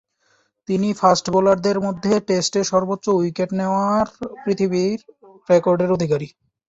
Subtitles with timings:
[0.69, 4.07] তিনি ফাস্ট বোলারদের মধ্যে টেস্টে সর্বোচ্চ উইকেটের নেওয়ার
[4.43, 4.83] পৃথিবী
[5.49, 6.27] রেকর্ডের অধিকারী।